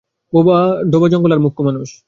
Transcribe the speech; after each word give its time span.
ডোবা 0.91 1.07
জঙ্গল 1.11 1.31
আর 1.31 1.39
মুখ্যু 1.39 1.61
মানুষ। 1.67 1.91